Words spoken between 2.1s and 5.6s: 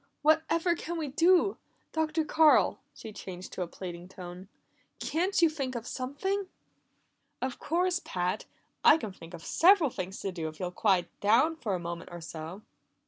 Carl," she changed to a pleading tone, "can't you